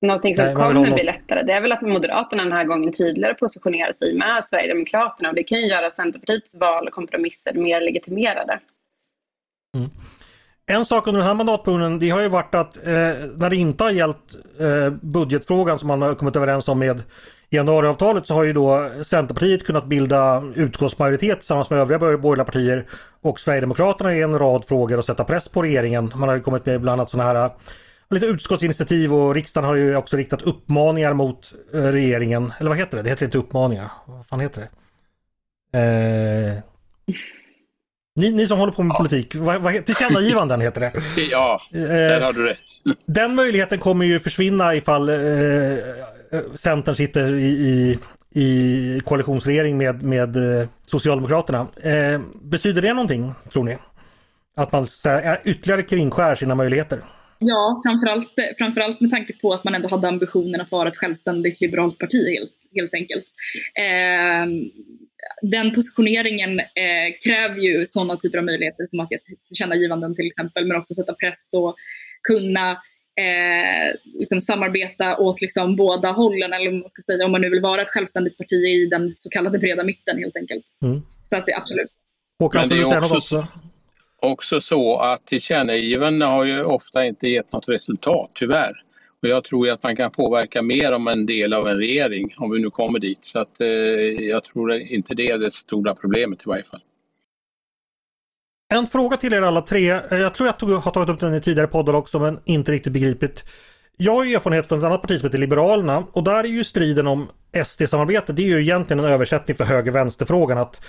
[0.02, 3.34] Någonting som Nej, kommer bli lättare det är väl att Moderaterna den här gången tydligare
[3.34, 8.60] positionerar sig med Sverigedemokraterna och det kan ju göra Centerpartiets val och kompromisser mer legitimerade.
[9.76, 9.90] Mm.
[10.66, 12.92] En sak under den här mandatperioden det har ju varit att eh,
[13.36, 17.02] när det inte har gällt eh, budgetfrågan som man har kommit överens om med
[17.50, 22.86] januariavtalet så har ju då Centerpartiet kunnat bilda utskottsmajoritet tillsammans med övriga borgerliga partier
[23.20, 26.12] och Sverigedemokraterna i en rad frågor och sätta press på regeringen.
[26.14, 27.50] Man har ju kommit med bland annat sådana här
[28.14, 32.52] lite utskottsinitiativ och riksdagen har ju också riktat uppmaningar mot eh, regeringen.
[32.58, 33.02] Eller vad heter det?
[33.02, 33.90] Det heter inte uppmaningar.
[34.06, 34.68] Vad fan heter det?
[35.78, 36.58] Eh,
[38.16, 38.98] ni, ni som håller på med ja.
[38.98, 40.92] politik, vad, vad, tillkännagivanden heter det.
[41.30, 42.58] Ja, där har du rätt.
[43.06, 45.78] Den möjligheten kommer ju försvinna ifall eh,
[46.58, 47.98] Centern sitter i, i,
[48.40, 51.66] i koalitionsregering med, med eh, Socialdemokraterna.
[51.82, 53.78] Eh, betyder det någonting, tror ni?
[54.56, 57.02] Att man här, ytterligare kringskär sina möjligheter?
[57.42, 61.60] Ja, framförallt, framförallt med tanke på att man ändå hade ambitionen att vara ett självständigt
[61.60, 63.24] liberalt parti helt, helt enkelt.
[63.78, 64.46] Eh,
[65.42, 70.66] den positioneringen eh, kräver ju sådana typer av möjligheter som att ge tillkännagivanden till exempel,
[70.66, 71.76] men också sätta press och
[72.22, 72.70] kunna
[73.20, 77.60] eh, liksom samarbeta åt liksom båda hållen, eller man ska säga, om man nu vill
[77.60, 80.64] vara ett självständigt parti i den så kallade breda mitten helt enkelt.
[80.82, 81.02] Mm.
[81.30, 81.92] Så att det absolut.
[82.38, 83.44] Håkan, skulle du säga något också?
[84.22, 88.72] Också så att tillkännagivanden har ju ofta inte gett något resultat, tyvärr.
[89.22, 92.50] Och jag tror att man kan påverka mer om en del av en regering, om
[92.50, 93.18] vi nu kommer dit.
[93.20, 93.68] Så att, eh,
[94.30, 96.80] jag tror inte det är det stora problemet i varje fall.
[98.74, 99.86] En fråga till er alla tre.
[100.10, 102.92] Jag tror jag tog, har tagit upp den i tidigare poddar också men inte riktigt
[102.92, 103.44] begripligt.
[103.96, 107.06] Jag har erfarenhet från ett annat parti som heter Liberalerna och där är ju striden
[107.06, 107.28] om
[107.64, 110.58] SD-samarbete det är ju egentligen en översättning för höger-vänster-frågan.
[110.58, 110.80] Att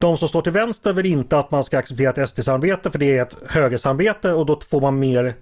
[0.00, 3.18] de som står till vänster vill inte att man ska acceptera ett SD-samarbete för det
[3.18, 5.34] är ett högersamarbete och då får man mer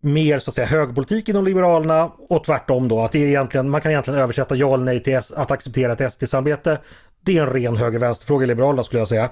[0.00, 3.80] mer så att säga högerpolitik inom Liberalerna och tvärtom då att det är egentligen, man
[3.80, 6.78] kan egentligen översätta ja eller nej till att acceptera ett SD-samarbete.
[7.20, 9.30] Det är en ren höger-vänster-fråga i Liberalerna skulle jag säga.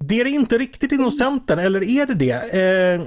[0.00, 2.32] Det är det inte riktigt inom Centern, eller är det det?
[2.32, 3.06] Eh,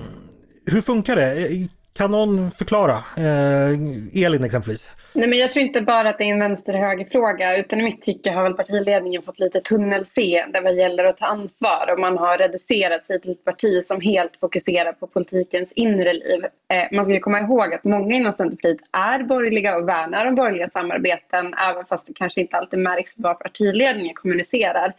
[0.66, 1.50] hur funkar det?
[1.94, 2.98] Kan någon förklara?
[3.18, 4.90] Eh, Elin exempelvis.
[5.16, 8.32] Nej, men jag tror inte bara att det är en vänster-höger-fråga utan i mitt tycke
[8.32, 13.06] har väl partiledningen fått lite tunnelseende vad gäller att ta ansvar och man har reducerat
[13.06, 16.46] sig till ett parti som helt fokuserar på politikens inre liv.
[16.74, 20.70] Eh, man ska komma ihåg att många inom Centerpartiet är borgerliga och värnar om borgerliga
[20.70, 24.94] samarbeten även fast det kanske inte alltid märks vad partiledningen kommunicerar.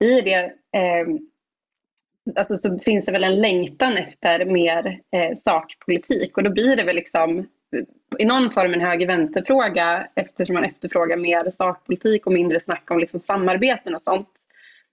[0.00, 0.44] I det
[0.78, 1.06] eh,
[2.36, 6.84] alltså, så finns det väl en längtan efter mer eh, sakpolitik och då blir det
[6.84, 7.46] väl liksom
[8.18, 13.20] i någon form en höger-vänster-fråga eftersom man efterfrågar mer sakpolitik och mindre snack om liksom
[13.20, 14.28] samarbeten och sånt.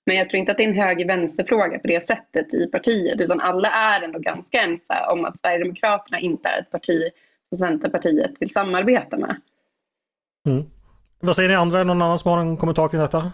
[0.05, 3.39] Men jag tror inte att det är en höger-vänster-fråga på det sättet i partiet utan
[3.39, 7.09] alla är ändå ganska ense om att Sverigedemokraterna inte är ett parti
[7.49, 9.41] som Centerpartiet vill samarbeta med.
[10.47, 10.63] Mm.
[11.19, 11.83] Vad säger ni andra?
[11.83, 13.31] Någon annan som har en kommentar kring detta?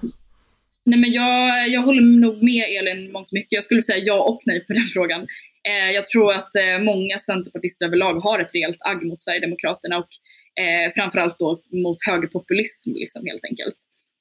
[0.85, 3.51] Nej, men jag, jag håller nog med Elin mångt mycket.
[3.51, 5.21] Jag skulle säga ja och nej på den frågan.
[5.67, 10.09] Eh, jag tror att eh, många centerpartister överlag har ett rejält agg mot Sverigedemokraterna och
[10.63, 13.77] eh, framförallt då mot högerpopulism liksom, helt enkelt.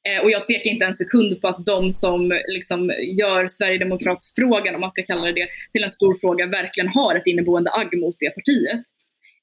[0.08, 4.80] Eh, och jag tvekar inte en sekund på att de som liksom, gör Sverigedemokratsfrågan, om
[4.80, 8.16] man ska kalla det det, till en stor fråga verkligen har ett inneboende agg mot
[8.18, 8.84] det partiet.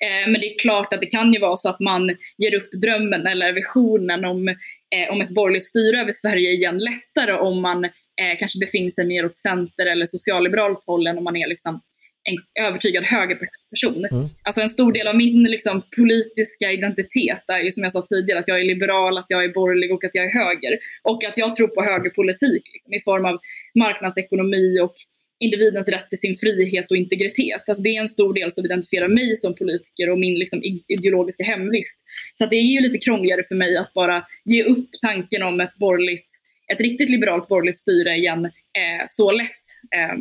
[0.05, 2.71] Eh, men det är klart att det kan ju vara så att man ger upp
[2.71, 4.55] drömmen eller visionen om,
[4.95, 9.05] eh, om ett borgerligt styre över Sverige igen lättare om man eh, kanske befinner sig
[9.05, 11.81] mer åt center eller socialliberalt håll än om man är liksom
[12.29, 14.05] en övertygad högerperson.
[14.11, 14.29] Mm.
[14.43, 18.39] Alltså en stor del av min liksom, politiska identitet är ju som jag sa tidigare
[18.39, 20.77] att jag är liberal, att jag är borgerlig och att jag är höger.
[21.03, 23.39] Och att jag tror på högerpolitik liksom, i form av
[23.79, 24.95] marknadsekonomi och
[25.39, 27.69] individens rätt till sin frihet och integritet.
[27.69, 31.43] Alltså det är en stor del som identifierar mig som politiker och min liksom ideologiska
[31.43, 32.01] hemvist.
[32.33, 35.75] Så det är ju lite krångligare för mig att bara ge upp tanken om ett
[35.75, 36.27] borgerligt,
[36.73, 39.65] ett riktigt liberalt borgerligt styre igen eh, så lätt.
[39.95, 40.17] Eh,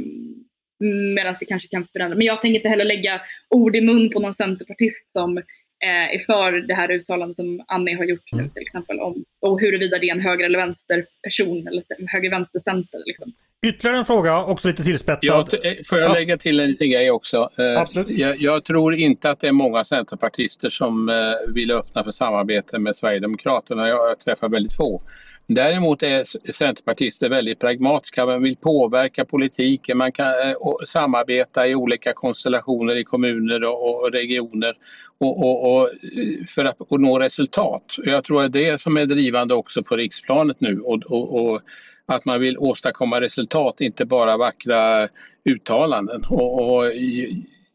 [1.15, 2.17] medan det kanske kan förändra.
[2.17, 5.43] Men jag tänker inte heller lägga ord i mun på någon centerpartist som
[5.85, 9.61] eh, är för det här uttalandet som Annie har gjort nu till exempel om och
[9.61, 13.03] huruvida det är en höger eller vänster person eller höger-vänster center.
[13.07, 13.33] Liksom.
[13.67, 15.49] Ytterligare en fråga, också lite tillspetsad.
[15.63, 17.51] Ja, eh, får jag lägga till en liten grej också?
[17.59, 18.11] Eh, Absolut.
[18.11, 22.79] Jag, jag, tror inte att det är många centerpartister som eh, vill öppna för samarbete
[22.79, 23.89] med Sverigedemokraterna.
[23.89, 25.03] Jag träffar väldigt få.
[25.49, 28.27] Däremot är centerpartister väldigt pragmatiska.
[28.27, 30.57] Man vill påverka politiken, man kan eh,
[30.87, 34.75] samarbeta i olika konstellationer i kommuner och, regioner
[35.19, 37.85] och, och, och eh, för att nå resultat.
[38.05, 40.81] Jag tror att det är det som är drivande också på riksplanet nu.
[40.81, 41.61] och
[42.07, 45.09] att man vill åstadkomma resultat, inte bara vackra
[45.45, 46.23] uttalanden.
[46.29, 46.93] Och, och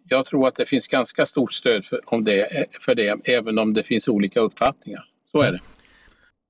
[0.09, 3.59] jag tror att det finns ganska stort stöd för, om det, eh, för det, även
[3.59, 5.03] om det finns olika uppfattningar.
[5.31, 5.59] Så är det.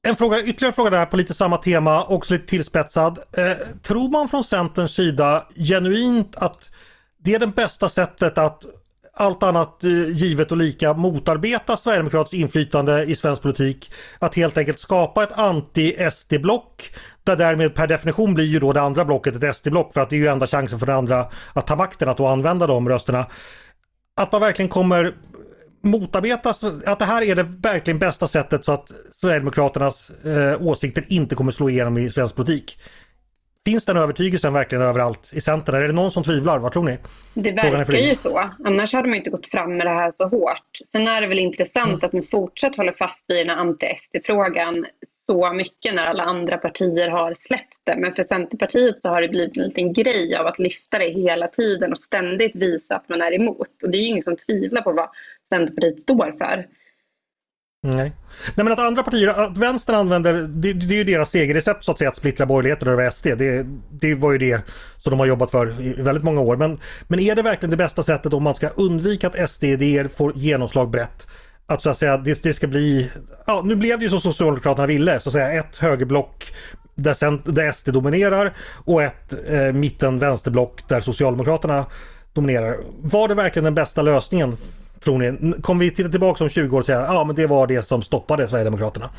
[0.07, 3.19] En fråga, ytterligare fråga där på lite samma tema, också lite tillspetsad.
[3.37, 6.69] Eh, tror man från Centerns sida genuint att
[7.17, 8.65] det är det bästa sättet att
[9.13, 13.91] allt annat eh, givet och lika motarbeta Sverigedemokraternas inflytande i svensk politik.
[14.19, 19.05] Att helt enkelt skapa ett anti-SD-block där därmed per definition blir ju då det andra
[19.05, 21.75] blocket ett SD-block för att det är ju enda chansen för det andra att ta
[21.75, 23.25] makten, att då använda de rösterna.
[24.21, 25.15] Att man verkligen kommer
[25.81, 31.35] motarbetas, att det här är det verkligen bästa sättet så att Sverigedemokraternas eh, åsikter inte
[31.35, 32.77] kommer slå igenom i svensk politik.
[33.65, 35.75] Finns den övertygelsen verkligen överallt i Centern?
[35.75, 36.59] Är det någon som tvivlar?
[36.59, 36.97] Vad tror ni?
[37.33, 38.51] Det verkar ju så.
[38.65, 40.79] Annars hade man inte gått fram med det här så hårt.
[40.85, 42.05] Sen är det väl intressant mm.
[42.05, 47.09] att ni fortsatt håller fast vid den här anti-SD-frågan så mycket när alla andra partier
[47.09, 47.95] har släppt det.
[47.97, 51.47] Men för Centerpartiet så har det blivit en liten grej av att lyfta det hela
[51.47, 53.83] tiden och ständigt visa att man är emot.
[53.83, 55.09] Och det är ju ingen som tvivlar på vad
[55.51, 56.65] Centerpartiet står för.
[57.83, 58.13] Nej.
[58.55, 61.91] Nej men att andra partier, att vänstern använder, det, det är ju deras segerrecept så
[61.91, 63.25] att säga att splittra borgerligheten över SD.
[63.25, 64.61] Det, det var ju det
[64.97, 66.57] som de har jobbat för i väldigt många år.
[66.57, 70.37] Men, men är det verkligen det bästa sättet om man ska undvika att SD-idéer får
[70.37, 71.27] genomslag brett?
[71.65, 73.11] Att så att säga det, det ska bli,
[73.47, 76.51] ja nu blev det ju som Socialdemokraterna ville, så att säga ett högerblock
[76.95, 78.53] där, cent, där SD dominerar
[78.85, 81.85] och ett eh, mitten vänsterblock där Socialdemokraterna
[82.33, 82.77] dominerar.
[83.01, 84.57] Var det verkligen den bästa lösningen
[85.03, 85.53] Tror ni?
[85.61, 87.83] Kommer vi titta tillbaka om 20 år och säga att ja, men det var det
[87.83, 89.09] som stoppade Sverigedemokraterna?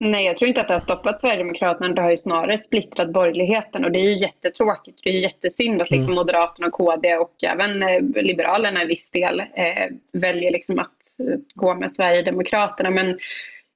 [0.00, 1.94] Nej, jag tror inte att det har stoppat Sverigedemokraterna.
[1.94, 5.00] Det har ju snarare splittrat borgerligheten och det är ju jättetråkigt.
[5.02, 6.14] Det är ju jättesynd att liksom mm.
[6.14, 11.74] Moderaterna, KD och även eh, Liberalerna i viss del eh, väljer liksom att eh, gå
[11.74, 12.90] med Sverigedemokraterna.
[12.90, 13.18] Men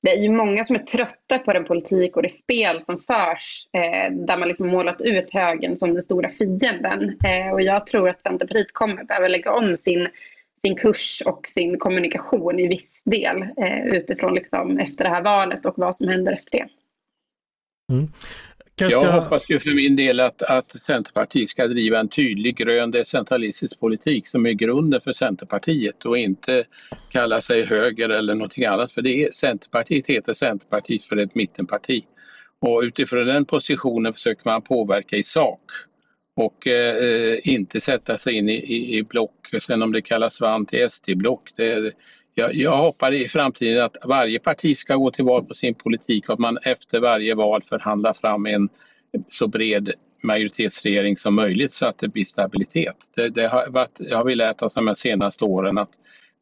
[0.02, 3.66] det är ju många som är trötta på den politik och det spel som förs
[3.72, 7.16] eh, där man liksom målat ut högen som den stora fienden.
[7.24, 10.08] Eh, och jag tror att Centerpartiet kommer behöva lägga om sin,
[10.62, 15.66] sin kurs och sin kommunikation i viss del eh, utifrån liksom efter det här valet
[15.66, 16.68] och vad som händer efter det.
[17.92, 18.08] Mm.
[18.78, 23.80] Jag hoppas ju för min del att, att Centerpartiet ska driva en tydlig grön decentralistisk
[23.80, 26.64] politik som är grunden för Centerpartiet och inte
[27.08, 28.92] kalla sig höger eller någonting annat.
[28.92, 32.04] För det är, Centerpartiet heter Centerpartiet för ett mittenparti.
[32.60, 35.60] Och utifrån den positionen försöker man påverka i sak
[36.36, 39.48] och eh, inte sätta sig in i, i, i block.
[39.60, 41.92] Sen om det kallas VAN till SD-block, det,
[42.38, 46.28] jag, jag hoppas i framtiden att varje parti ska gå till val på sin politik
[46.28, 48.68] och att man efter varje val förhandlar fram en
[49.28, 52.96] så bred majoritetsregering som möjligt så att det blir stabilitet.
[53.14, 55.90] Det, det har, varit, det har vi lärt oss de senaste åren att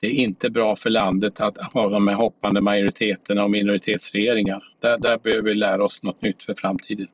[0.01, 4.63] det är inte bra för landet att ha de här hoppande majoriteterna och minoritetsregeringar.
[4.81, 7.07] Där, där behöver vi lära oss något nytt för framtiden.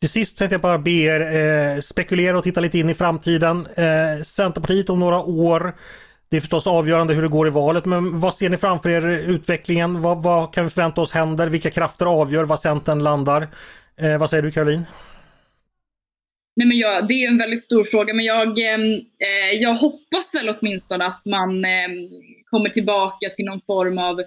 [0.00, 3.66] Till sist tänkte jag bara be er eh, spekulera och titta lite in i framtiden.
[3.76, 5.74] Eh, Centerpartiet om några år
[6.28, 9.08] det är förstås avgörande hur det går i valet men vad ser ni framför er
[9.08, 10.02] utvecklingen?
[10.02, 11.46] Vad, vad kan vi förvänta oss händer?
[11.46, 13.48] Vilka krafter avgör var Centern landar?
[13.96, 14.86] Eh, vad säger du Caroline?
[16.56, 20.34] Nej, men jag, det är en väldigt stor fråga men jag, ehm, eh, jag hoppas
[20.34, 21.88] väl åtminstone att man eh,
[22.44, 24.20] kommer tillbaka till någon form av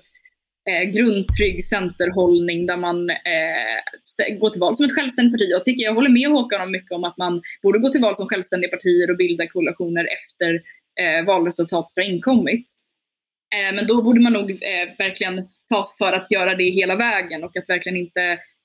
[0.70, 5.50] eh, grundtrygg centerhållning där man eh, går till val som ett självständigt parti.
[5.50, 8.16] Jag, tycker, jag håller med Håkan om mycket om att man borde gå till val
[8.16, 10.62] som självständiga partier och bilda koalitioner efter
[11.00, 12.66] eh, valresultatet har inkommit.
[13.56, 16.96] Eh, men då borde man nog eh, verkligen ta sig för att göra det hela
[16.96, 18.22] vägen och att verkligen inte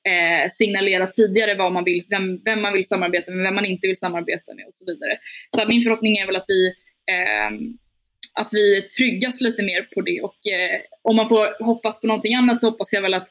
[0.09, 3.87] eh, signalera tidigare vad man vill, vem, vem, man vill samarbeta med, vem man inte
[3.87, 5.19] vill samarbeta med och så vidare.
[5.57, 6.67] Så min förhoppning är väl att vi
[7.11, 7.51] eh,
[8.35, 12.35] att vi tryggas lite mer på det och eh, om man får hoppas på någonting
[12.35, 13.29] annat så hoppas jag väl att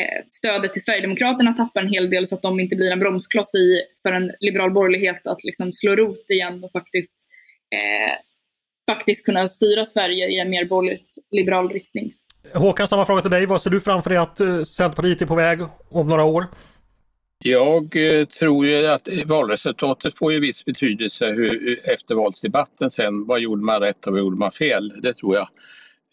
[0.00, 3.54] eh, stödet till Sverigedemokraterna tappar en hel del så att de inte blir en bromskloss
[3.54, 7.16] i, för en liberal borgerlighet att liksom slå rot igen och faktiskt
[7.74, 8.12] eh,
[8.90, 12.12] faktiskt kunna styra Sverige i en mer borgerligt liberal riktning.
[12.54, 13.46] Håkan, samma fråga till dig.
[13.46, 16.46] Vad ser du framför dig att eh, Centerpartiet är på väg om några år?
[17.38, 23.26] Jag eh, tror ju att valresultatet får ju viss betydelse hur, eftervalsdebatten sen.
[23.26, 24.92] Vad gjorde man rätt och vad gjorde man fel?
[25.02, 25.48] Det tror jag.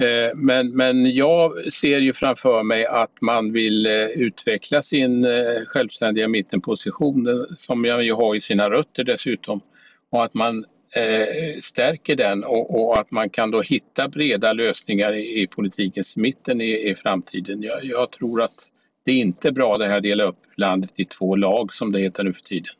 [0.07, 5.25] Eh, men, men jag ser ju framför mig att man vill utveckla sin
[5.67, 9.61] självständiga mittenposition som jag ju har i sina rötter dessutom.
[10.11, 10.65] Och att man
[11.61, 16.61] stärker den och, och, att man kan då hitta breda lösningar i, i politikens mitten
[16.61, 17.63] i, i framtiden.
[17.63, 18.51] Jag, jag, tror att
[19.05, 21.99] det är inte bra det här att dela upp landet i två lag som det
[21.99, 22.73] heter nu för tiden.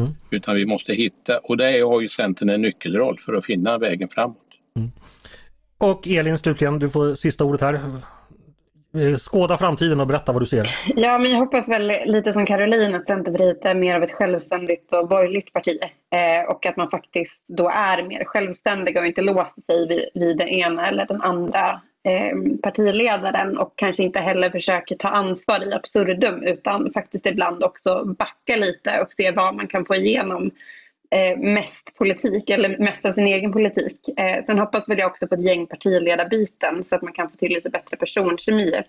[0.00, 0.10] Mm.
[0.30, 4.08] Utan vi måste hitta, och där har ju Centern en nyckelroll för att finna vägen
[4.08, 4.36] framåt.
[4.76, 4.90] Mm.
[5.78, 7.80] Och Elin slutligen, du får sista ordet här.
[8.94, 10.70] Eh, skåda framtiden och berätta vad du ser.
[10.96, 14.92] Ja, men jag hoppas väl lite som Caroline att Centerpartiet är mer av ett självständigt
[14.92, 15.78] och borgerligt parti.
[16.14, 20.36] Eh, och att man faktiskt då är mer självständiga och inte låser sig vid, vid
[20.38, 25.72] den ena eller den andra eh, partiledaren och kanske inte heller försöker ta ansvar i
[25.72, 30.50] absurdum utan faktiskt ibland också backa lite och se vad man kan få igenom
[31.14, 34.08] eh, mest politik eller mest av sin egen politik.
[34.16, 37.36] Eh, sen hoppas väl jag också på ett gäng partiledarbyten så att man kan få
[37.36, 38.82] till lite bättre personkemi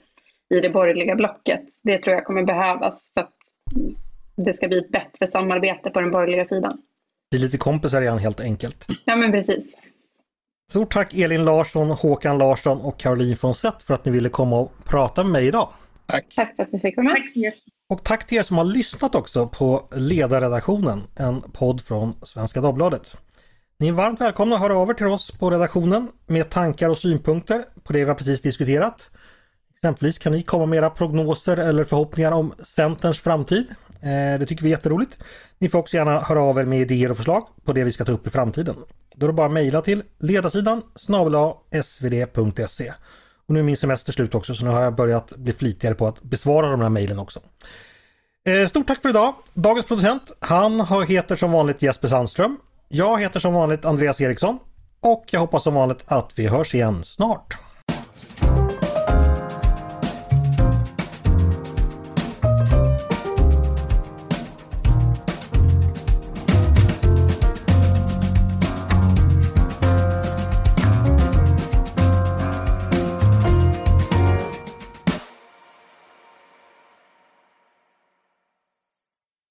[0.49, 1.61] i det borgerliga blocket.
[1.83, 3.33] Det tror jag kommer behövas för att
[4.35, 6.81] det ska bli ett bättre samarbete på den borgerliga sidan.
[7.31, 8.87] Det är lite kompisar igen helt enkelt.
[9.05, 9.75] Ja men precis.
[10.71, 14.71] Stort tack Elin Larsson, Håkan Larsson och Caroline Fonsett för att ni ville komma och
[14.85, 15.69] prata med mig idag.
[16.05, 16.25] Tack.
[16.35, 17.53] Tack för att vi fick vara med.
[17.89, 23.15] Och tack till er som har lyssnat också på Ledarredaktionen, en podd från Svenska Dagbladet.
[23.79, 26.97] Ni är varmt välkomna att höra av er till oss på redaktionen med tankar och
[26.97, 29.09] synpunkter på det vi har precis diskuterat.
[29.75, 33.65] Exempelvis kan ni komma med era prognoser eller förhoppningar om Centerns framtid.
[34.01, 35.17] Eh, det tycker vi är jätteroligt.
[35.57, 38.05] Ni får också gärna höra av er med idéer och förslag på det vi ska
[38.05, 38.75] ta upp i framtiden.
[39.15, 42.93] Då är det bara att mejla till ledarsidan snabel svd.se.
[43.47, 46.07] Och nu är min semester slut också så nu har jag börjat bli flitigare på
[46.07, 47.39] att besvara de här mejlen också.
[48.45, 49.33] Eh, stort tack för idag!
[49.53, 52.57] Dagens producent, han heter som vanligt Jesper Sandström.
[52.87, 54.59] Jag heter som vanligt Andreas Eriksson
[54.99, 57.57] och jag hoppas som vanligt att vi hörs igen snart.